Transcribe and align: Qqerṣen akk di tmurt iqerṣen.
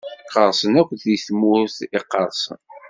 Qqerṣen 0.27 0.73
akk 0.81 0.89
di 1.01 1.17
tmurt 1.25 1.77
iqerṣen. 1.97 2.61